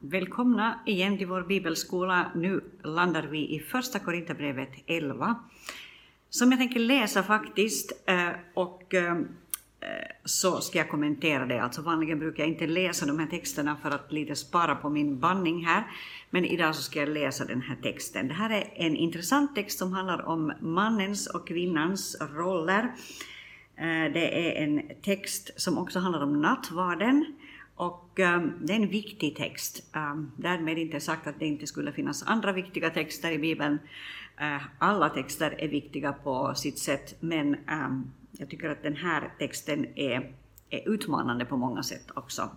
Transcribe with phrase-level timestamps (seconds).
[0.00, 2.30] Välkomna igen till vår bibelskola.
[2.34, 5.34] Nu landar vi i Första Korinthierbrevet 11,
[6.30, 9.18] som jag tänker läsa faktiskt, eh, och eh, eh,
[10.24, 11.62] så ska jag kommentera det.
[11.62, 15.20] Alltså vanligen brukar jag inte läsa de här texterna för att lite spara på min
[15.20, 15.84] bandning här,
[16.30, 18.28] men idag så ska jag läsa den här texten.
[18.28, 22.92] Det här är en intressant text som handlar om mannens och kvinnans roller.
[24.14, 27.24] Det är en text som också handlar om nattvarden,
[27.78, 29.82] och um, det är en viktig text.
[29.94, 33.78] Um, därmed inte sagt att det inte skulle finnas andra viktiga texter i Bibeln.
[34.40, 39.32] Uh, alla texter är viktiga på sitt sätt, men um, jag tycker att den här
[39.38, 40.32] texten är,
[40.70, 42.50] är utmanande på många sätt också.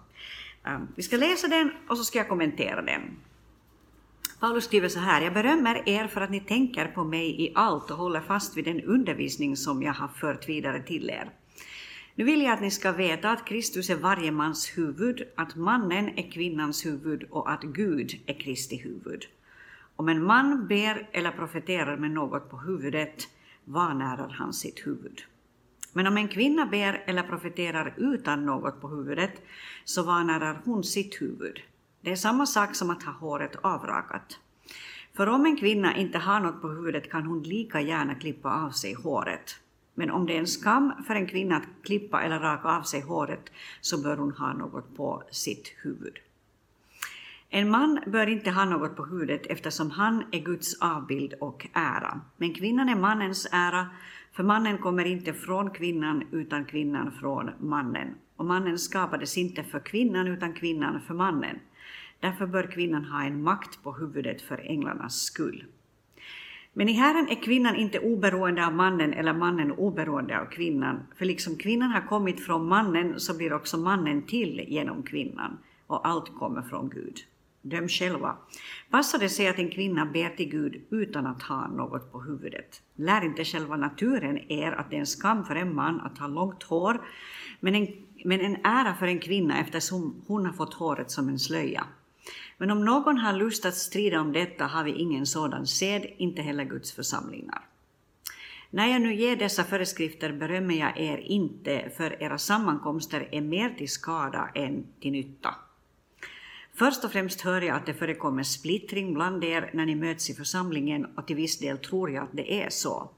[0.96, 3.02] vi ska läsa den och så ska jag kommentera den.
[4.40, 7.92] Paulus skriver så här, jag berömmer er för att ni tänker på mig i allt
[7.92, 11.30] och håller fast vid den undervisning som jag har fört vidare till er.
[12.16, 16.10] Nu vill jag att ni ska veta att Kristus är varje mans huvud, att mannen
[16.10, 19.26] är kvinnans huvud och att Gud är Kristi huvud.
[19.96, 23.28] Om en man ber eller profeterar med något på huvudet
[23.66, 25.22] vanärar han sitt huvud.
[25.94, 29.42] Men om en kvinna ber eller profeterar utan något på huvudet
[29.86, 31.60] så vanärar hon sitt huvud.
[32.02, 34.40] Det är samma sak som att ha håret avrakat.
[35.14, 38.72] För om en kvinna inte har något på huvudet kan hon lika gärna klippa av
[38.72, 39.61] sig håret.
[39.94, 43.02] Men om det är en skam för en kvinna att klippa eller raka av sig
[43.02, 46.20] håret så bör hon ha något på sitt huvud.
[47.50, 52.22] En man bör inte ha något på huvudet eftersom han är Guds avbild och ära.
[52.38, 53.88] Men kvinnan är mannens ära,
[54.32, 58.16] för mannen kommer inte från kvinnan utan kvinnan från mannen.
[58.36, 61.60] Och mannen skapades inte för kvinnan utan kvinnan för mannen.
[62.20, 65.66] Därför bör kvinnan ha en makt på huvudet för änglarnas skull.
[66.74, 71.26] Men i Herren är kvinnan inte oberoende av mannen eller mannen oberoende av kvinnan, för
[71.26, 76.36] liksom kvinnan har kommit från mannen så blir också mannen till genom kvinnan, och allt
[76.40, 77.18] kommer från Gud.
[77.62, 78.36] Döm själva.
[78.90, 82.82] Passar det sig att en kvinna ber till Gud utan att ha något på huvudet?
[82.96, 86.28] Lär inte själva naturen er att det är en skam för en man att ha
[86.28, 87.02] långt hår,
[87.60, 87.88] men en,
[88.26, 91.84] men en ära för en kvinna eftersom hon har fått håret som en slöja?
[92.62, 96.42] Men om någon har lust att strida om detta har vi ingen sådan sed, inte
[96.42, 97.62] heller Guds församlingar.
[98.70, 103.70] När jag nu ger dessa föreskrifter berömmer jag er inte, för era sammankomster är mer
[103.70, 105.56] till skada än till nytta.
[106.74, 110.34] Först och främst hör jag att det förekommer splittring bland er när ni möts i
[110.34, 113.10] församlingen och till viss del tror jag att det är så.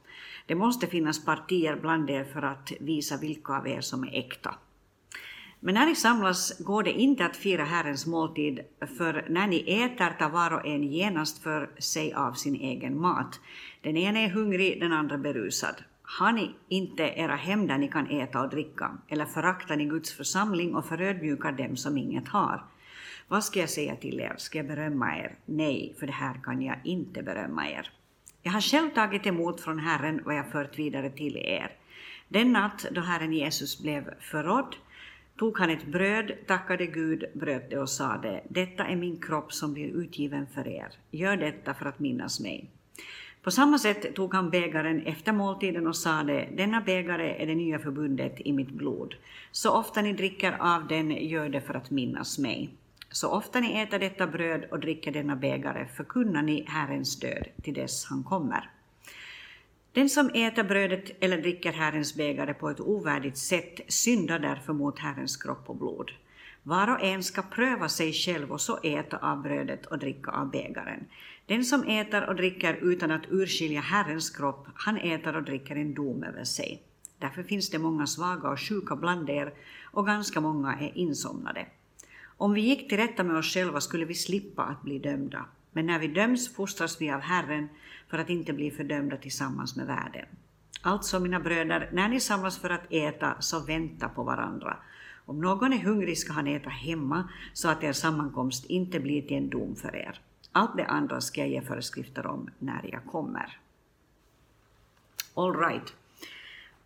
[0.45, 4.55] Det måste finnas partier bland er för att visa vilka av er som är äkta.
[5.65, 8.59] Men när ni samlas går det inte att fira Herrens måltid,
[8.97, 13.39] för när ni äter tar var och en genast för sig av sin egen mat.
[13.81, 15.75] Den ene är hungrig, den andra berusad.
[16.03, 20.13] Har ni inte era hem där ni kan äta och dricka, eller föraktar ni Guds
[20.13, 22.63] församling och förödmjukar dem som inget har?
[23.27, 24.35] Vad ska jag säga till er?
[24.37, 25.35] Ska jag berömma er?
[25.45, 27.91] Nej, för det här kan jag inte berömma er.
[28.41, 31.71] Jag har själv tagit emot från Herren vad jag fört vidare till er.
[32.27, 34.75] Den natt då Herren Jesus blev förrådd
[35.37, 39.73] tog han ett bröd, tackade Gud, bröt det och sade, detta är min kropp som
[39.73, 40.87] blir utgiven för er.
[41.11, 42.69] Gör detta för att minnas mig.
[43.43, 47.79] På samma sätt tog han bägaren efter måltiden och sade, denna bägare är det nya
[47.79, 49.15] förbundet i mitt blod.
[49.51, 52.69] Så ofta ni dricker av den, gör det för att minnas mig.
[53.09, 57.73] Så ofta ni äter detta bröd och dricker denna bägare förkunnar ni Herrens död till
[57.73, 58.69] dess han kommer.
[59.93, 64.99] Den som äter brödet eller dricker Herrens bägare på ett ovärdigt sätt syndar därför mot
[64.99, 66.11] Herrens kropp och blod.
[66.63, 70.51] Var och en ska pröva sig själv och så äta av brödet och dricka av
[70.51, 71.05] bägaren.
[71.45, 75.93] Den som äter och dricker utan att urskilja Herrens kropp, han äter och dricker en
[75.93, 76.81] dom över sig.
[77.19, 81.65] Därför finns det många svaga och sjuka bland er, och ganska många är insomnade.
[82.37, 85.45] Om vi gick till rätta med oss själva skulle vi slippa att bli dömda.
[85.73, 87.69] Men när vi döms fostras vi av Herren
[88.07, 90.25] för att inte bli fördömda tillsammans med världen.
[90.81, 94.77] Alltså, mina bröder, när ni samlas för att äta, så vänta på varandra.
[95.25, 99.37] Om någon är hungrig ska han äta hemma, så att er sammankomst inte blir till
[99.37, 100.21] en dom för er.
[100.51, 103.57] Allt det andra ska jag ge föreskrifter om när jag kommer.
[105.33, 105.93] All right.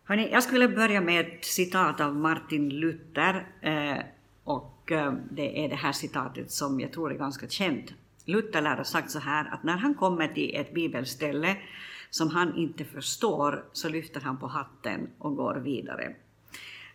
[0.04, 4.04] Hörrni, jag skulle vilja börja med ett citat av Martin Luther, eh,
[4.44, 7.94] och eh, det är det här citatet som jag tror är ganska känt.
[8.28, 11.56] Luther lär ha sagt så här att när han kommer till ett bibelställe
[12.10, 16.14] som han inte förstår så lyfter han på hatten och går vidare.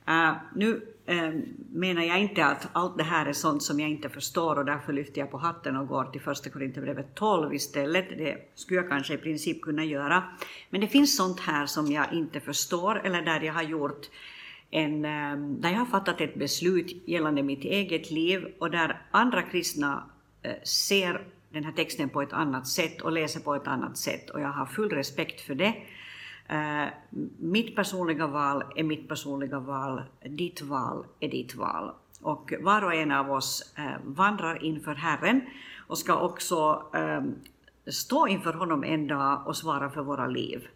[0.10, 1.42] Uh, nu uh,
[1.72, 4.94] menar jag inte att allt det här är sånt som jag inte förstår och därför
[4.94, 8.10] lyfter jag på hatten och går till första Korinthierbrevet 12 istället.
[8.10, 10.24] Det skulle jag kanske i princip kunna göra.
[10.70, 14.10] Men det finns sånt här som jag inte förstår eller där jag har gjort
[14.72, 19.42] en, uh, där jag har fattat ett beslut gällande mitt eget liv och där andra
[19.42, 20.04] kristna
[20.44, 24.30] Eh, ser den här texten på ett annat sätt och läser på ett annat sätt
[24.30, 25.76] och jag har full respekt för det.
[26.52, 26.88] Uh,
[27.40, 31.92] mitt personliga val är mitt personliga val, ditt val är ditt val.
[32.22, 35.42] Och var och en av oss uh, vandrar inför Herren
[35.88, 37.22] och ska också uh,
[37.88, 40.68] stå inför honom en dag och svara för våra liv.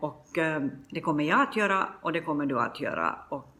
[0.00, 0.28] Och
[0.90, 3.18] det kommer jag att göra och det kommer du att göra.
[3.28, 3.56] Och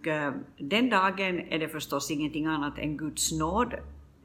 [0.59, 3.75] den dagen är det förstås ingenting annat än Guds nåd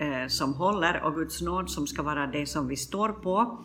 [0.03, 3.57] eh, som håller och Guds nåd som ska vara det som vi står på.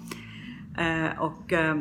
[0.79, 1.77] Eh, och eh,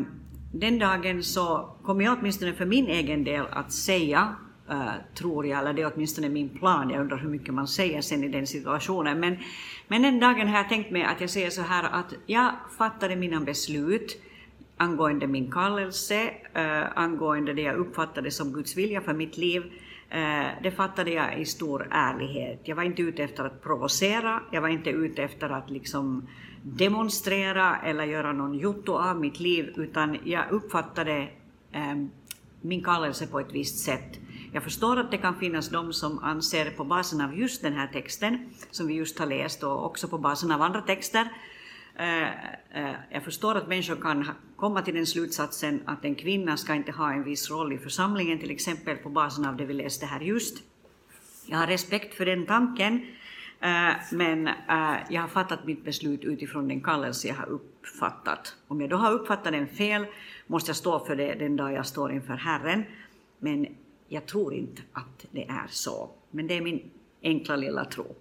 [0.51, 4.35] den dagen så kommer jag åtminstone för min egen del att säga,
[4.69, 8.01] eh, tror jag, eller det är åtminstone min plan, jag undrar hur mycket man säger
[8.01, 9.37] sen i den situationen, men,
[9.87, 13.15] men den dagen har jag tänkt mig att jag säger så här att jag fattade
[13.15, 14.21] mina beslut
[14.77, 19.86] angående min kallelse, eh, angående det jag uppfattade som Guds vilja för mitt liv, Eh,
[20.09, 22.61] Eh, det fattade jag i stor ärlighet.
[22.63, 26.27] Jag var inte ute efter att provocera, jag var inte ute efter att liksom
[26.63, 31.29] demonstrera eller göra någon jotto av mitt liv, utan jag uppfattade
[31.71, 32.09] ehm,
[32.61, 34.19] min kallelse på ett visst sätt.
[34.53, 37.87] Jag förstår att det kan finnas de som anser på basen av just den här
[37.87, 41.27] texten, som vi just har läst, och också på basen av andra texter,
[41.99, 46.73] Eh, eh, jag förstår att människor kan komma till den slutsatsen att en kvinna ska
[46.73, 50.05] inte ha en viss roll i församlingen, till exempel på basen av det vi läste
[50.05, 50.63] här just.
[51.45, 53.05] Jag har respekt för den tanken,
[53.59, 54.49] eh, men
[55.09, 58.55] jag har fattat mitt beslut utifrån den kallelse jag har uppfattat.
[58.67, 60.05] Om jag då har uppfattat den fel
[60.47, 62.83] måste jag stå för det den dag jag står inför Herren,
[63.39, 63.67] men
[64.07, 66.09] jag tror inte att det är så.
[66.31, 66.89] Men det är min
[67.23, 68.15] enkla lilla tro.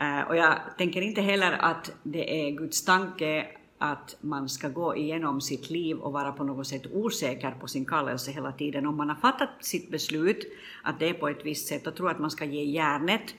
[0.00, 3.46] Eh, och jag tänker inte heller att det är Guds tanke
[3.78, 7.84] att man ska gå igenom sitt liv och vara på något sätt osäker på sin
[7.84, 8.86] kallelse hela tiden.
[8.86, 10.52] Om man har fattat sitt beslut
[10.82, 13.34] att det är på ett visst sätt och tror att man ska ge järnet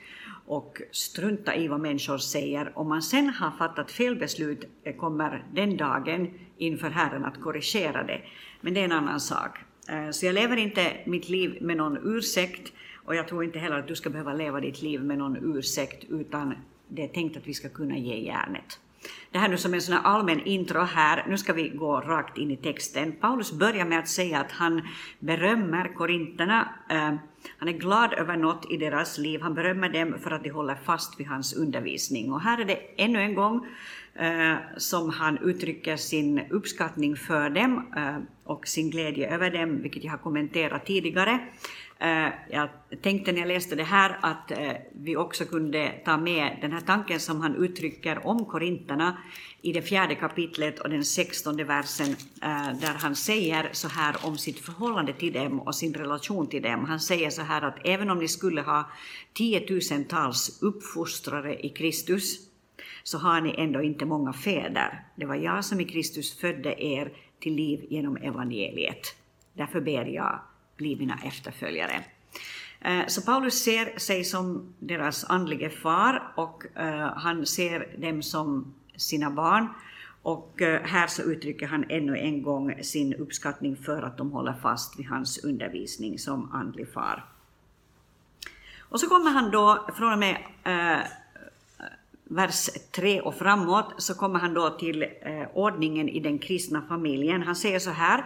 [0.45, 2.77] och strunta i vad människor säger.
[2.77, 8.03] Om man sen har fattat fel beslut eh, kommer den dagen inför Herren att korrigera
[8.03, 8.21] det.
[8.61, 9.57] Men det är en annan sak.
[9.89, 12.73] Eh, så jag lever inte mitt liv med någon ursäkt
[13.05, 16.03] och jag tror inte heller att du ska behöva leva ditt liv med någon ursäkt,
[16.09, 16.53] utan
[16.87, 18.79] det är tänkt att vi ska kunna ge järnet.
[19.31, 22.37] Det här nu som en sån här allmän intro här, nu ska vi gå rakt
[22.37, 23.11] in i texten.
[23.11, 24.81] Paulus börjar med att säga att han
[25.19, 27.13] berömmer korinterna, eh,
[27.57, 30.75] han är glad över något i deras liv, han berömmer dem för att de håller
[30.75, 32.33] fast vid hans undervisning.
[32.33, 33.67] Och här är det ännu en gång
[34.15, 40.03] eh, som han uttrycker sin uppskattning för dem eh, och sin glädje över dem, vilket
[40.03, 41.39] jag har kommenterat tidigare.
[42.01, 42.69] Eh, jag
[43.01, 46.81] tänkte när jag läste det här att eh, vi också kunde ta med den här
[46.81, 49.17] tanken som han uttrycker om korinterna
[49.61, 52.07] i det fjärde kapitlet och den sextonde versen
[52.41, 56.61] eh, där han säger så här om sitt förhållande till dem och sin relation till
[56.61, 56.85] dem.
[56.85, 58.89] Han säger så här att även om ni skulle ha
[59.33, 62.39] tiotusentals uppfostrare i Kristus
[63.03, 65.03] så har ni ändå inte många fäder.
[65.15, 69.15] Det var jag som i Kristus födde er till liv genom evangeliet.
[69.53, 70.39] Därför ber jag
[70.81, 72.03] bli mina efterföljare.
[72.81, 78.73] Eh, så Paulus ser sig som deras andlige far och eh, han ser dem som
[78.95, 79.67] sina barn.
[80.23, 84.53] Och eh, här så uttrycker han ännu en gång sin uppskattning för att de håller
[84.53, 87.25] fast vid hans undervisning som andlig far.
[88.79, 90.99] Och så kommer han då, från och med eh,
[92.23, 97.43] vers 3 och framåt, så kommer han då till eh, ordningen i den kristna familjen.
[97.43, 98.25] Han säger så här,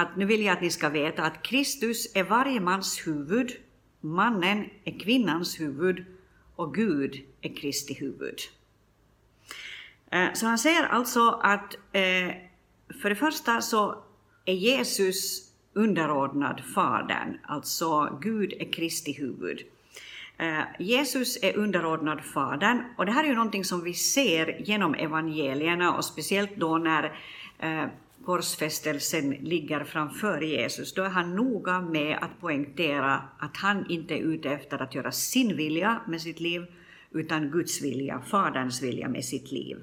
[0.00, 3.52] att nu vill jag att ni ska veta att Kristus är varje mans huvud,
[4.00, 6.04] mannen är kvinnans huvud
[6.56, 8.38] och Gud är Kristi huvud.
[10.10, 12.34] Eh, så han säger alltså att eh,
[13.02, 14.04] för det första så
[14.44, 19.60] är Jesus underordnad Fadern, alltså Gud är Kristi huvud.
[20.38, 24.94] Eh, Jesus är underordnad Fadern och det här är ju någonting som vi ser genom
[24.94, 27.18] evangelierna och speciellt då när
[28.24, 34.18] korsfästelsen ligger framför Jesus, då är han noga med att poängtera att han inte är
[34.18, 36.66] ute efter att göra sin vilja med sitt liv,
[37.10, 39.76] utan Guds vilja, Faderns vilja med sitt liv.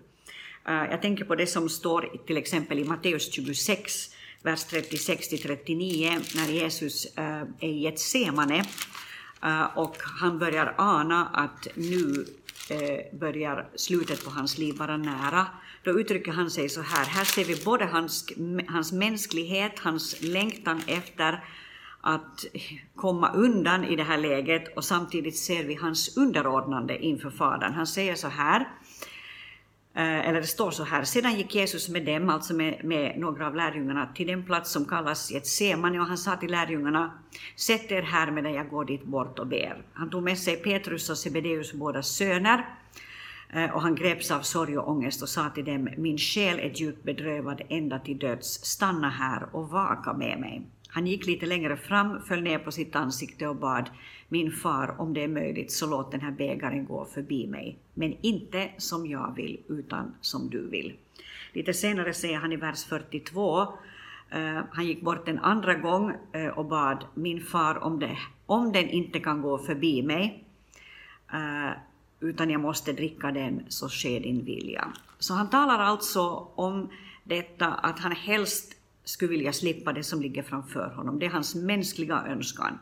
[0.68, 6.48] Eh, jag tänker på det som står till exempel i Matteus 26, vers 36-39, när
[6.54, 8.64] Jesus eh, är i ett semane
[9.44, 12.26] eh, och han börjar ana att nu
[12.72, 15.48] Eh, börjar slutet på hans liv vara nära
[15.84, 17.06] då uttrycker han sig så här.
[17.06, 18.25] Här ser vi både hans,
[18.68, 21.44] hans mänsklighet, hans längtan efter
[22.01, 22.46] att
[22.96, 27.74] komma undan i det här läget och samtidigt ser vi hans underordnande inför Fadern.
[27.74, 28.68] Han säger så här,
[29.94, 33.48] Eh, eller det står så här, sedan gick Jesus med dem, alltså med, med några
[33.48, 37.12] av lärjungarna, till den plats som kallas Getsemane och han sa till lärjungarna,
[37.56, 39.84] sätt er här medan jag går dit bort och ber.
[39.94, 42.66] Han tog med sig Petrus och Sebedeus båda söner
[43.50, 46.72] eh, och han greps av sorg och ångest och sa till dem, min själ är
[46.76, 50.68] djupt bedrövad ända till döds, stanna här och vaka med mig.
[50.92, 53.90] Han gick lite längre fram, föll ner på sitt ansikte och bad,
[54.30, 58.16] min far, om det är möjligt så låt den här bägaren gå förbi mig, men
[58.22, 60.94] inte som jag vill, utan som du vill.
[61.54, 63.62] Lite senare säger han i vers 42,
[64.30, 68.72] eh, han gick bort en andra gång eh, och bad min far om det, om
[68.72, 70.44] den inte kan gå förbi mig,
[71.34, 71.72] eh,
[72.20, 74.88] utan jag måste dricka den, så sker din vilja.
[75.20, 76.90] Så han talar alltså om
[77.24, 81.20] detta att han helst skulle vilja slippa det som ligger framför honom.
[81.20, 82.79] Det är hans mänskliga önskan.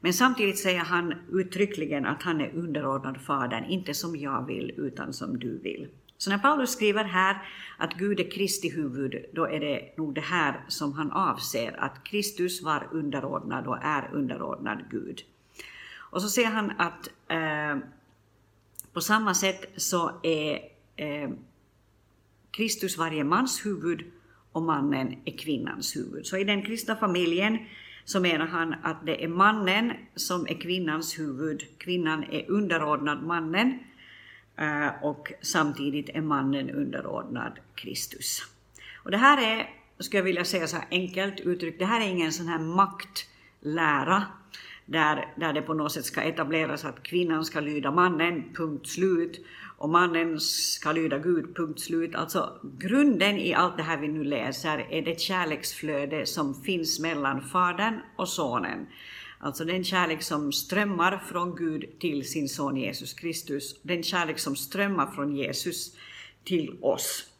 [0.00, 5.12] Men samtidigt säger han uttryckligen att han är underordnad Fadern, inte som jag vill, utan
[5.12, 5.88] som du vill.
[6.18, 7.42] Så när Paulus skriver här
[7.78, 12.04] att Gud är Kristi huvud, då är det nog det här som han avser, att
[12.04, 15.22] Kristus var underordnad och är underordnad Gud.
[15.94, 17.78] Och så säger han att eh,
[18.92, 20.60] på samma sätt så är
[20.96, 21.30] eh,
[22.50, 24.04] Kristus varje mans huvud
[24.52, 26.26] och mannen är kvinnans huvud.
[26.26, 27.58] Så i den kristna familjen
[28.04, 33.78] så menar han att det är mannen som är kvinnans huvud, kvinnan är underordnad mannen
[34.56, 38.42] eh, och samtidigt är mannen underordnad Kristus.
[39.04, 42.08] Och det här är, skulle jag vilja säga så här enkelt uttryckt, det här är
[42.08, 44.24] ingen sån här maktlära
[44.86, 49.44] där, där det på något sätt ska etableras att kvinnan ska lyda mannen, punkt slut,
[49.78, 52.14] och mannen ska lyda Gud, punkt slut.
[52.14, 57.40] Alltså grunden i allt det här vi nu läser är det kärleksflöde som finns mellan
[57.40, 58.86] Fadern och Sonen.
[59.38, 64.56] Alltså den kärlek som strömmar från Gud till sin son Jesus Kristus, den kärlek som
[64.56, 65.96] strömmar från Jesus
[66.44, 67.31] till oss.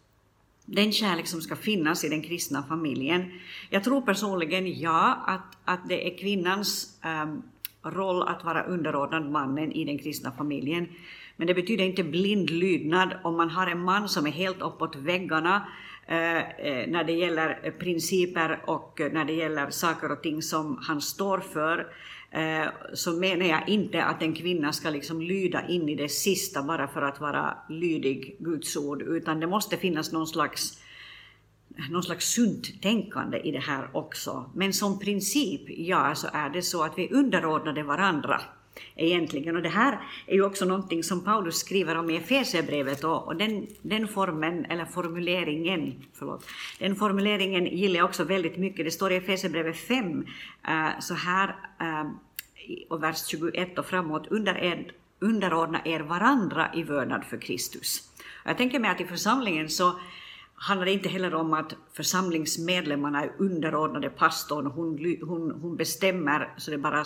[0.66, 3.30] Den kärlek som ska finnas i den kristna familjen.
[3.70, 7.42] Jag tror personligen, ja, att, att det är kvinnans um,
[7.92, 10.88] roll att vara underordnad mannen i den kristna familjen.
[11.36, 14.96] Men det betyder inte blind lydnad om man har en man som är helt uppåt
[14.96, 15.68] väggarna
[16.06, 21.00] eh, eh när det gäller principer och när det gäller saker och ting som han
[21.00, 21.86] står för,
[22.32, 26.62] Eh, så menar jag inte att en kvinna ska liksom lyda in i det sista
[26.62, 30.78] bara för att vara lydig Guds ord, utan det måste finnas någon slags
[31.90, 34.50] någon slags sunt tänkande i det här också.
[34.54, 38.40] Men som princip, ja, så är det så att vi underordnade varandra
[38.96, 39.56] egentligen.
[39.56, 43.36] Och det här är ju också någonting som Paulus skriver om i Efesierbrevet och, och
[43.36, 46.46] den, den formen, eller formuleringen, förlåt,
[46.78, 48.84] den formuleringen gillar jag också väldigt mycket.
[48.84, 50.26] Det står i Efesierbrevet 5
[50.68, 51.48] eh, så här,
[51.80, 52.10] eh,
[52.88, 58.08] och vers 21 och framåt, under er, underordna er varandra i vördnad för Kristus.
[58.44, 60.00] Jag tänker mig att i församlingen så
[60.54, 66.70] handlar det inte heller om att församlingsmedlemmarna är underordnade pastorn, hon, hon, hon bestämmer så
[66.70, 67.04] det bara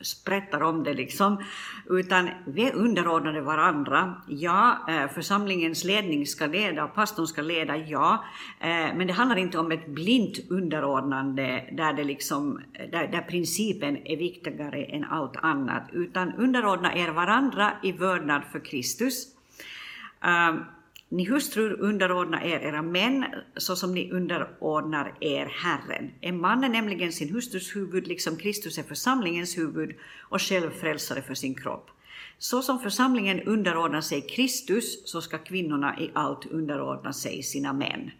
[0.00, 1.44] sprättar om det liksom,
[1.90, 4.14] utan vi är underordnade varandra.
[4.28, 8.24] Ja, eh, församlingens ledning ska leda, pastorn ska leda, ja,
[8.60, 12.60] eh, men det handlar inte om ett blint underordnande där, det liksom,
[12.92, 18.64] där, där principen är viktigare än allt annat, utan underordna er varandra i vördnad för
[18.64, 19.26] Kristus.
[20.24, 20.54] Eh,
[21.12, 23.24] ni hustrur underordna er era män
[23.56, 26.10] så som ni underordnar er Herren.
[26.20, 31.22] En man är nämligen sin hustrus huvud, liksom Kristus är församlingens huvud och själv frälsare
[31.22, 31.90] för sin kropp.
[32.38, 38.10] Så som församlingen underordnar sig Kristus, så ska kvinnorna i allt underordna sig sina män.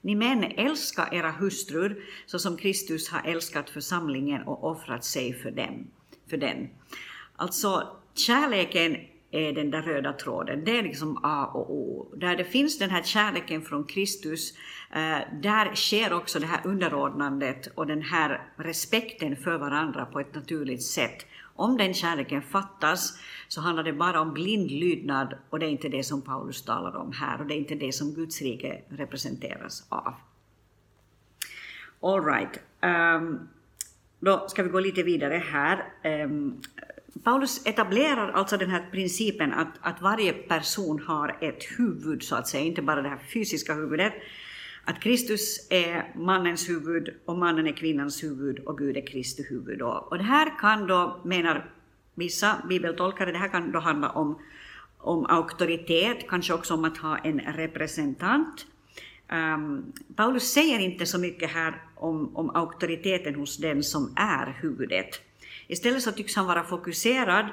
[0.00, 5.50] Ni män, älska era hustrur så som Kristus har älskat församlingen och offrat sig för,
[5.50, 5.86] dem,
[6.30, 6.68] för den.
[7.36, 8.96] Alltså, kärleken
[9.38, 10.64] är den där röda tråden.
[10.64, 12.14] Det är liksom A och O.
[12.16, 14.52] Där det finns den här kärleken från Kristus,
[14.90, 20.34] eh, där sker också det här underordnandet och den här respekten för varandra på ett
[20.34, 21.26] naturligt sätt.
[21.56, 25.88] Om den kärleken fattas så handlar det bara om blind lydnad och det är inte
[25.88, 29.86] det som Paulus talar om här och det är inte det som Guds rike representeras
[29.88, 30.14] av.
[32.00, 32.60] All right.
[32.82, 33.48] Um,
[34.20, 35.84] då ska vi gå lite vidare här.
[36.24, 36.62] Um,
[37.24, 42.48] Paulus etablerar alltså den här principen att, att varje person har ett huvud, så att
[42.48, 44.12] säga, inte bara det här fysiska huvudet.
[44.84, 49.82] Att Kristus är mannens huvud och mannen är kvinnans huvud och Gud är Kristi huvud.
[49.82, 51.70] Och det här kan då, menar
[52.14, 54.38] vissa bibeltolkare, det här kan då handla om,
[54.98, 58.66] om auktoritet, kanske också om att ha en representant.
[59.32, 65.20] Um, Paulus säger inte så mycket här om, om auktoriteten hos den som är huvudet.
[65.66, 67.46] Istället så tycks han vara fokuserad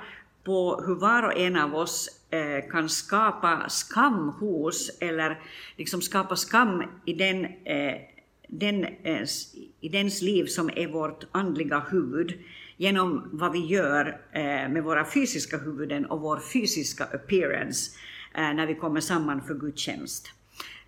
[0.44, 5.42] på hur var och en av oss eh, kan skapa skam hos, eller
[5.78, 7.96] liksom skapa skam i den, eh,
[8.48, 9.28] den, eh,
[9.82, 12.34] i dens liv som är vårt andliga huvud,
[12.78, 17.92] genom vad vi gör eh, med våra fysiska huvuden och vår fysiska appearance.
[18.36, 20.30] Eh, när vi kommer samman för gudstjänst.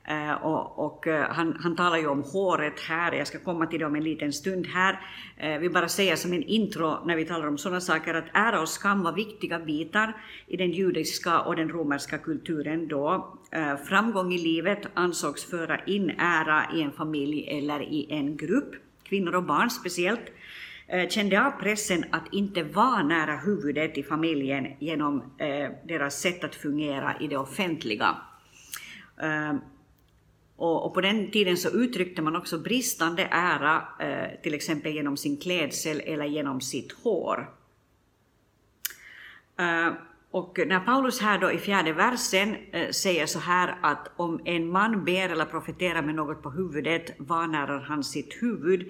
[0.07, 3.79] Eh, och, och eh, han, han talar ju om håret här, jag ska komma till
[3.79, 5.00] det om en liten stund här.
[5.38, 8.25] Eh, jag vi bara säger som en intro när vi talar om sådana saker att
[8.33, 10.13] ära och skam var viktiga bitar
[10.47, 13.38] i den judiska och den romerska kulturen då.
[13.88, 19.35] framgång i livet ansågs föra in ära i en familj eller i en grupp, kvinnor
[19.35, 20.31] och barn speciellt
[21.09, 25.24] kände av pressen att inte vara nära huvudet i familjen genom
[25.88, 28.15] deras sätt att fungera i det offentliga.
[30.57, 35.17] Och, och, på den tiden så uttryckte man också bristande ära, eh, till exempel genom
[35.17, 37.50] sin klädsel eller genom sitt hår.
[39.59, 39.93] Eh,
[40.31, 44.67] och när Paulus här då i fjärde versen eh, säger så här att om en
[44.67, 48.88] man ber eller profeterar med något på huvudet vanärar han sitt huvud.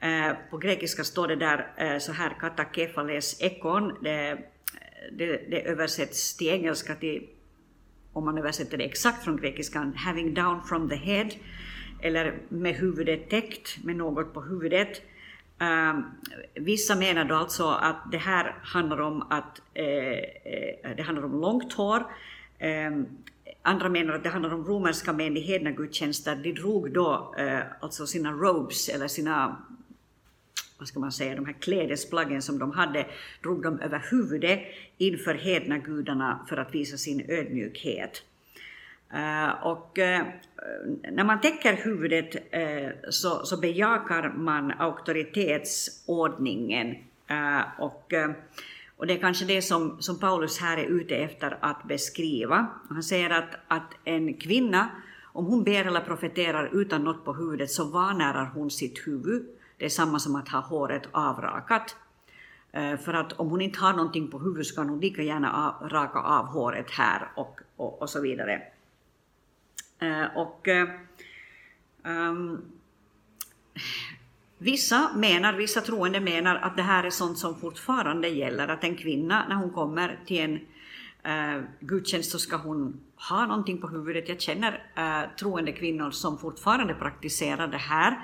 [0.00, 4.38] Eh, på grekiska står det där eh, så här katakefales ekon, det,
[5.12, 7.28] det, det översätts till engelska till
[8.12, 11.28] om man översätter det exakt från grekiskan, having down from the head,
[12.00, 15.02] eller med huvudet täckt, med något på huvudet.
[15.60, 16.04] Um,
[16.54, 21.40] vissa menar då alltså att det här handlar om att eh, eh det handlar om
[21.40, 22.02] långt hår.
[22.60, 23.06] Um,
[23.62, 26.36] andra menar att det handlar om romerska män i hedna gudstjänster.
[26.36, 29.56] De drog då eh, alltså sina robes, eller sina
[30.82, 33.06] vad ska man säga, de här klädesplaggen som de hade,
[33.42, 34.60] drog de över huvudet
[34.98, 38.22] inför hedna gudarna för att visa sin ödmjukhet.
[39.14, 40.20] Uh, och uh,
[41.12, 46.96] när man täcker huvudet uh, så, så bejakar man auktoritetsordningen.
[47.78, 48.12] och,
[48.96, 52.66] och det är kanske det som, som Paulus här är ute efter att beskriva.
[52.88, 54.88] Han säger att, att en kvinna,
[55.32, 59.46] om hon ber eller profeterar utan något på huvudet så vanärar hon sitt huvud
[59.82, 61.96] det är samma som att ha håret avrakat.
[62.72, 65.74] Eh, för att om hon inte har någonting på huvudet så kan hon lika gärna
[65.82, 68.62] raka av håret här och, och, och så vidare.
[69.98, 70.68] Eh, och
[72.04, 72.62] um,
[74.58, 78.96] Vissa menar, vissa troende menar att det här är sånt som fortfarande gäller, att en
[78.96, 80.40] kvinna när hon kommer till
[81.22, 84.28] en uh, gudstjänst så ska hon ha någonting på huvudet.
[84.28, 88.18] Jag känner uh, troende kvinnor som fortfarande praktiserar det här.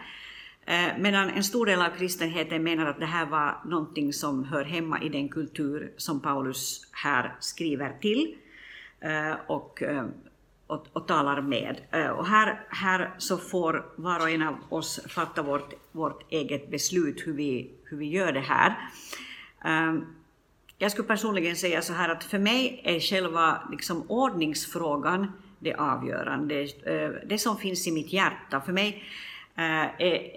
[0.69, 4.65] Eh, medan en stor del av kristenheten menar att det här var någonting som hör
[4.65, 8.35] hemma i den kultur som Paulus här skriver till
[9.01, 10.07] eh, och, eh,
[10.67, 11.77] och, och talar med.
[12.17, 17.27] Och här, här så får var och en av oss fatta vårt, vårt eget beslut
[17.27, 18.77] hur vi, hur vi gör det här.
[20.79, 26.69] Jag skulle personligen säga så här att för mig är själva liksom ordningsfrågan det avgörande,
[27.27, 28.61] det som finns i mitt hjärta.
[28.61, 29.05] För mig
[29.59, 29.87] Eh,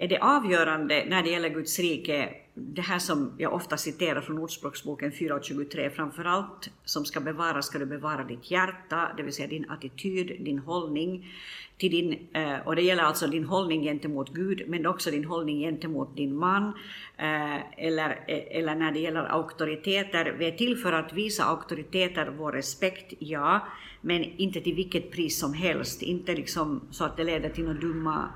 [0.02, 4.38] är, det avgörande när det gäller Guds rike, det här som jag ofta citerar från
[4.38, 9.48] Ordspråksboken 4.23, framför allt som ska bevaras ska du bevara ditt hjärta, det vill säga
[9.48, 11.32] din attityd, din hållning,
[11.76, 15.60] till din, eh, och det gäller alltså din hållning gentemot Gud, men också din hållning
[15.60, 16.72] gentemot din man,
[17.16, 20.36] eh, eller, eller när det gäller auktoriteter.
[20.38, 23.66] Vi är till för att visa auktoriteter vår respekt, ja,
[24.00, 27.80] men inte till vilket pris som helst, inte liksom så att det leder till några
[27.80, 28.28] dumma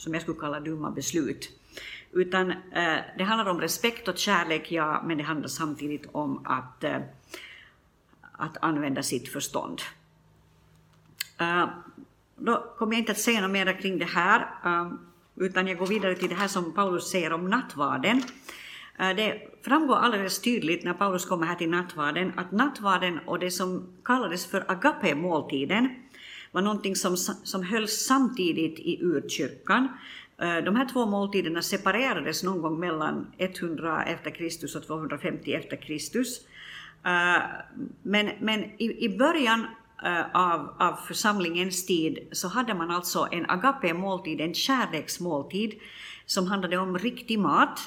[0.00, 1.50] som jag skulle kalla dumma beslut.
[2.12, 6.84] Utan eh, det handlar om respekt och kärlek, ja, men det handlar samtidigt om att,
[6.84, 7.00] eh,
[8.32, 9.80] att använda sitt förstånd.
[11.40, 11.68] Eh,
[12.36, 14.92] då kommer jag inte att säga något mer kring det här, eh,
[15.36, 18.22] utan jag går vidare till det här som Paulus säger om nattvarden.
[18.98, 23.50] Eh, det framgår alldeles tydligt när Paulus kommer här till nattvarden att nattvarden och det
[23.50, 26.09] som kallades för agape-måltiden
[26.52, 29.88] var någonting som, som hölls samtidigt i urkyrkan.
[30.38, 35.76] Eh, de här två måltiderna separerades någon gång mellan 100 efter Kristus och 250 efter
[35.76, 36.40] Kristus.
[37.04, 37.42] Eh,
[38.02, 39.66] men, men i, i början
[40.04, 45.74] eh, av, av församlingens tid så hade man alltså en agape-måltid, en kärleksmåltid,
[46.26, 47.80] som handlade om riktig mat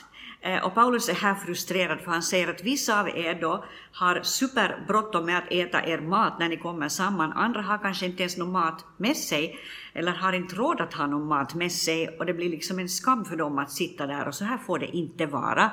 [0.46, 4.22] Eh, och Paulus är här frustrerad för han säger att vissa av er då har
[4.24, 7.34] superbråttom med att äta er mat när ni kommer samman.
[7.34, 9.60] Andra har kanske inte ens någon mat med sig
[9.94, 12.90] eller har inte råd att ha någon mat med sig och det blir liksom en
[12.90, 15.64] skam för dem att sitta där och så här får det inte vara.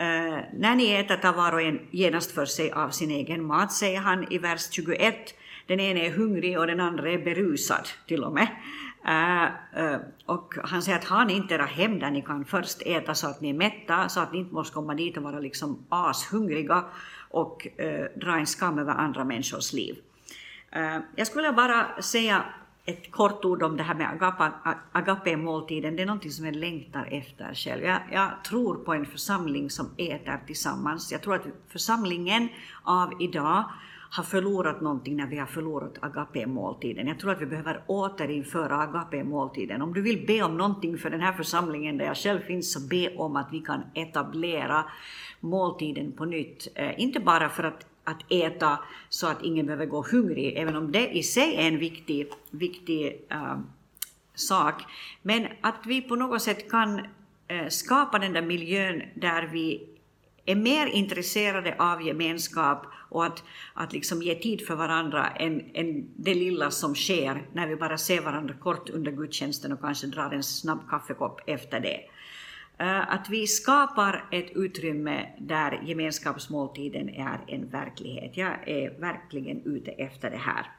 [0.00, 3.72] Uh, när ni äter tar var och en genast för sig av sin egen mat,
[3.72, 5.14] säger han i vers 21.
[5.66, 8.48] Den ene är hungrig och den andra är berusad till och med.
[9.08, 9.44] Äh,
[9.84, 13.14] äh, och han säger att har ni inte era hem där ni kan först äta
[13.14, 15.86] så att ni är mätta, så att ni inte måste komma dit och vara liksom
[15.88, 16.84] ashungriga
[17.30, 19.96] och äh, dra en skam över andra människors liv.
[21.16, 22.44] jag skulle bara säga
[22.84, 24.32] ett kort ord om det här med
[24.92, 25.96] agape-måltiden.
[25.96, 27.84] Det är någonting som jag längtar efter själv.
[27.84, 31.12] Jag, jag, tror på en församling som äter tillsammans.
[31.12, 32.48] Jag tror att församlingen
[32.82, 33.64] av idag
[34.10, 37.06] har förlorat någonting när vi har förlorat agape-måltiden.
[37.06, 39.82] Jag tror att vi behöver återinföra agape-måltiden.
[39.82, 42.80] Om du vill be om någonting för den här församlingen där jag själv finns, så
[42.80, 44.84] be om att vi kan etablera
[45.40, 46.68] måltiden på nytt.
[46.74, 50.92] Eh, inte bara för att att äta så att ingen behöver gå hungrig, även om
[50.92, 53.60] det i sig är en viktig, viktig uh,
[54.34, 54.82] sak.
[55.22, 56.98] Men att vi på något sätt kan
[57.48, 59.88] eh, skapa den där miljön där vi
[60.50, 63.42] är mer intresserade av gemenskap och att,
[63.74, 67.98] att liksom ge tid för varandra än, än det lilla som sker när vi bara
[67.98, 72.00] ser varandra kort under gudstjänsten och kanske drar en snabb kaffekopp efter det.
[72.78, 78.36] Eh, att vi skapar ett utrymme där gemenskapsmåltiden är en verklighet.
[78.36, 80.70] Jag är verkligen ute efter det här.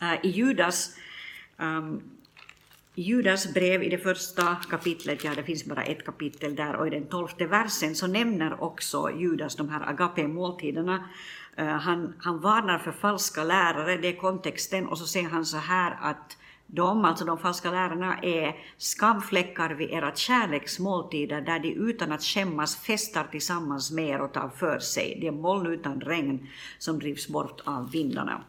[0.00, 0.96] Eh, I Judas,
[1.56, 2.02] um,
[2.96, 6.90] Judas brev i det första kapitlet, ja det finns bara ett kapitel där, och i
[6.90, 11.08] den tolfte versen så nämner också Judas de här agape-måltiderna.
[11.56, 15.56] Eh, han, han varnar för falska lärare, det är kontexten, och så säger han så
[15.56, 22.12] här att de, alltså de falska lärarna, är skamfläckar vid era kärleksmåltider där de utan
[22.12, 25.18] att skämmas festar tillsammans med er och tar för sig.
[25.20, 28.44] Det är moln utan regn som drivs bort av vindarna.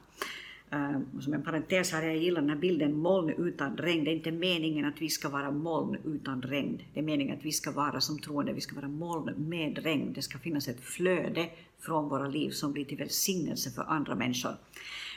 [0.74, 4.04] Uh, som en parentes här, jag gillar den här bilden moln utan regn.
[4.04, 6.82] Det är inte meningen att vi ska vara moln utan regn.
[6.94, 10.14] Det är meningen att vi ska vara som troende, vi ska vara moln med regn.
[10.14, 11.50] Det ska finnas ett flöde
[11.80, 14.56] från våra liv som blir till välsignelse för andra människor.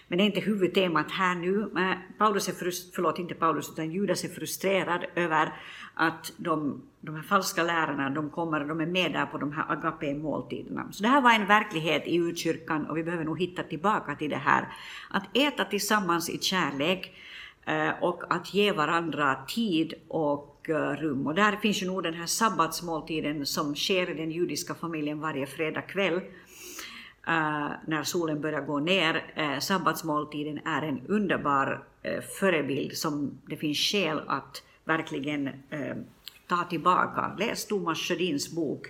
[0.09, 1.71] Men det är inte huvudtemat här nu.
[2.19, 5.53] Paulus är frust, förlåt, inte Paulus, utan Judas är frustrerad över
[5.95, 9.65] att de, de här falska lärarna, de kommer, de är med där på de här
[9.69, 10.93] agape-måltiderna.
[10.93, 14.31] Så det här var en verklighet i urkyrkan och vi behöver nog hitta tillbaka till
[14.31, 14.69] det här.
[15.11, 17.13] Att äta tillsammans i kärlek
[17.67, 21.27] eh, och att ge varandra tid och eh, rum.
[21.27, 25.47] Och där finns ju nog den här sabbatsmåltiden som sker i den judiska familjen varje
[25.47, 26.21] fredag kväll
[27.29, 29.35] Uh, när solen börjar gå ner.
[29.39, 35.51] Uh, sabbatsmåltiden är en underbar uh, förebild som det finns skäl att verkligen
[36.47, 37.37] ta tillbaka.
[37.39, 38.87] Läs Thomas Sjödins bok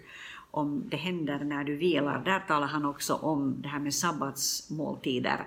[0.50, 2.24] om det händer när du vilar.
[2.24, 5.46] Där talar han också om det här med sabbatsmåltider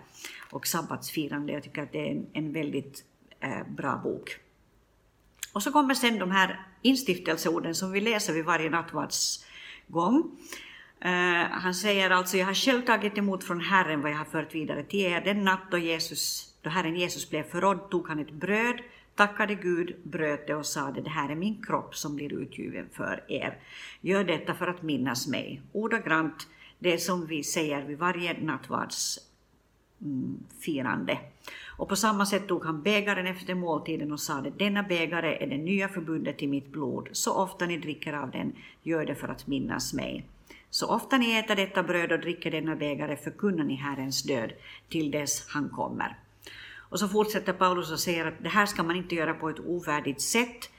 [0.52, 1.54] och sabbatsfirande.
[1.54, 3.04] Jag tycker att det är en, en väldigt
[3.68, 4.38] bra bok.
[5.54, 10.32] Och så kommer sen de här instiftelseorden som vi läser vid varje nattvardsgång.
[11.06, 11.12] Uh,
[11.52, 14.84] han säger alltså, jag har själv tagit emot från Herren vad jag har fört vidare
[14.84, 15.22] till er.
[15.22, 18.82] Den natt då, Jesus, då Herren Jesus blev förrådd tog han ett bröd,
[19.16, 23.24] tackade Gud, bröt det och sade, det här är min kropp som blir utgiven för
[23.28, 23.58] er.
[24.02, 25.62] Gör detta för att minnas mig.
[25.72, 26.48] Ordagrant
[26.80, 31.14] det som vi säger vid varje nattvardsfirande.
[31.14, 31.24] Mm,
[31.78, 35.58] och på samma sätt tog han bägaren efter måltiden och sade, denna bägare är det
[35.58, 37.10] nya förbundet i mitt blod.
[37.12, 40.26] Så ofta ni dricker av den, gör det för att minnas mig.
[40.72, 44.52] Så ofta ni äter detta bröd och dricker denna bägare förkunnar ni Herrens död
[44.90, 46.18] till dess han kommer.
[46.78, 49.60] Och så fortsätter Paulus och säger att det här ska man inte göra på ett
[49.60, 50.70] ovärdigt sätt.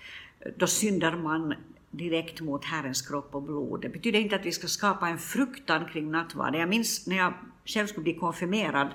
[0.56, 1.54] Då syndar man
[1.90, 3.80] direkt mot Herrens kropp och blod.
[3.80, 6.60] Det betyder inte att vi ska skapa en fruktan kring nattvarden.
[6.60, 8.88] Jag minns när jag själv skulle bli konfirmerad,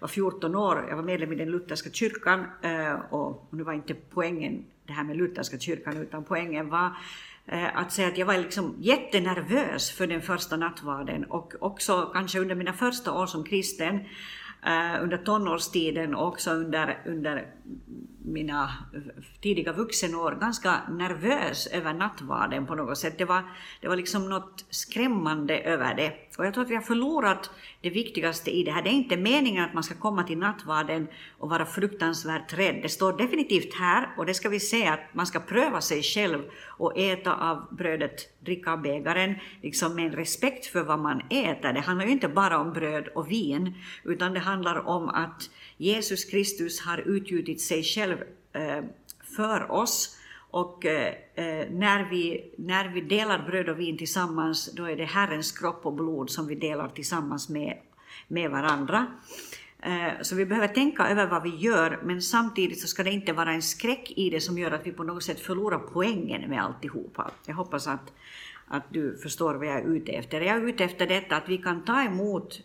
[0.00, 3.94] var 14 år, jag var medlem i den lutherska kyrkan eh, och nu var inte
[3.94, 6.90] poängen det här med lutherska kyrkan utan poängen var
[7.48, 12.38] Eh, att säga att jag var liksom jättenervös för den första nattvarden och också kanske
[12.38, 14.00] under mina första år som kristen,
[14.66, 17.46] eh, under tonårstiden och också under, under
[18.24, 18.70] mina
[19.40, 23.18] tidiga vuxenår ganska nervös över nattvarden på något sätt.
[23.18, 23.42] Det var,
[23.80, 26.25] det var liksom något skrämmande över det.
[26.38, 28.82] Och jag tror att vi har förlorat det viktigaste i det här.
[28.82, 32.78] Det är inte meningen att man ska komma till nattvarden och vara fruktansvärt rädd.
[32.82, 36.42] Det står definitivt här, och det ska vi se, att man ska pröva sig själv
[36.66, 41.72] och äta av brödet, dricka av bägaren, liksom med en respekt för vad man äter.
[41.72, 46.24] Det handlar ju inte bara om bröd och vin, utan det handlar om att Jesus
[46.24, 48.16] Kristus har utgjutit sig själv
[48.52, 48.84] eh,
[49.36, 50.15] för oss
[50.56, 55.04] och eh, eh, när, vi, när vi delar bröd och vin tillsammans, då är det
[55.04, 57.78] Herrens kropp och blod som vi delar tillsammans med,
[58.28, 59.06] med varandra.
[59.82, 63.32] Eh, så vi behöver tänka över vad vi gör, men samtidigt så ska det inte
[63.32, 66.62] vara en skräck i det som gör att vi på något sätt förlorar poängen med
[66.62, 67.30] alltihopa.
[67.46, 68.12] Jag hoppas att,
[68.68, 70.40] att du förstår vad jag är ute efter.
[70.40, 72.60] Jag är ute efter detta att vi kan ta emot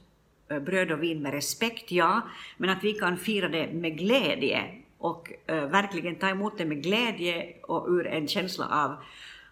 [0.50, 2.22] eh, bröd och vin med respekt, ja,
[2.58, 6.84] men att vi kan fira det med glädje och eh, verkligen ta emot det med
[6.84, 8.96] glädje och ur en känsla av,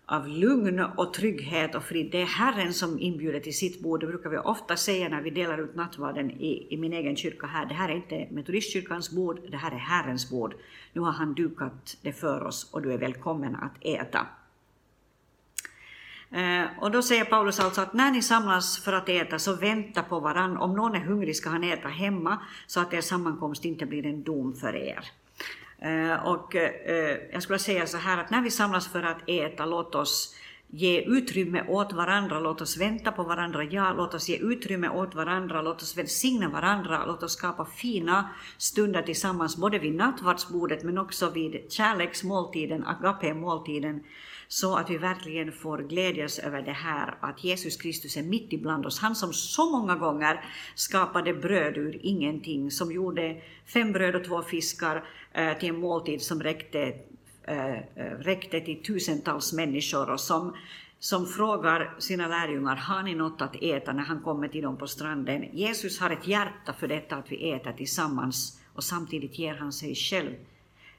[0.06, 2.12] av lugn och trygghet och frid.
[2.12, 4.00] Det är Herren som inbjuder till sitt bord.
[4.00, 7.48] Det brukar vi ofta säga när vi delar ut nattvarden i, i min egen kyrka
[7.48, 7.66] här.
[7.66, 10.56] Det här är inte metodistkyrkans bord, det här är Herrens bord.
[10.94, 14.28] Nu har han dukat det för oss och du är välkommen att äta.
[16.32, 20.04] Eh, och då säger Paulus alltså att när ni samlas för att äta så vänta
[20.04, 20.58] på varann.
[20.58, 24.24] Om någon är hungrig ska han äta hemma så att er sammankomst inte blir en
[24.24, 25.06] dom för er.
[25.82, 29.66] Eh, och eh, jag skulle säga så här att när vi samlas för att äta,
[29.66, 30.36] låt oss
[30.72, 35.16] ge utrymme åt varandra, låt oss vänta på varandra, ja, låt oss ge utrymme åt
[35.16, 40.98] varandra, låt oss välsigna varandra, låt oss skapa fina stunder tillsammans, både vid nattvardsbordet men
[40.98, 44.04] också vid kärleksmåltiden, agape-måltiden,
[44.48, 48.86] så att vi verkligen får glädjas över det här att Jesus Kristus är mitt ibland
[48.86, 49.00] oss.
[49.00, 54.42] Han som så många gånger skapade bröd ur ingenting, som gjorde fem bröd och två
[54.42, 56.94] fiskar eh, till en måltid som räckte
[57.50, 60.56] Eh, eh, räckte till tusentals människor och som,
[61.00, 64.88] som frågar sina lärjungar, har ni något att äta när han kommer till dem på
[64.88, 65.46] stranden?
[65.54, 69.96] Jesus har ett hjärta för detta att vi äter tillsammans och samtidigt ger han sig
[69.96, 70.36] själv,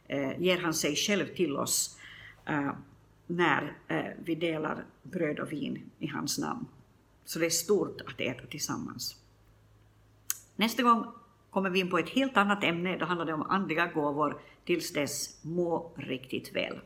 [0.09, 1.99] eh, ger han sig själv till oss
[2.47, 2.73] eh,
[3.27, 6.67] när eh, vi delar bröd och vin i hans namn.
[7.25, 9.17] Så det är stort att äta tillsammans.
[10.57, 11.07] Nästa gång
[11.51, 12.97] kommer vi in på ett helt annat ämne.
[12.97, 14.41] Då handlar det om andliga gåvor.
[14.64, 16.81] Tills dess, må riktigt väl.